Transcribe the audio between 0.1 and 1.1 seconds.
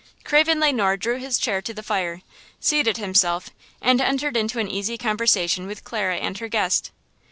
Craven Le Noir